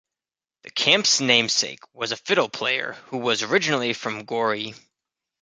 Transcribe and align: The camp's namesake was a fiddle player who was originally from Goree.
The 0.63 0.71
camp's 0.71 1.21
namesake 1.21 1.83
was 1.93 2.11
a 2.11 2.17
fiddle 2.17 2.49
player 2.49 2.93
who 3.09 3.17
was 3.19 3.43
originally 3.43 3.93
from 3.93 4.25
Goree. 4.25 4.73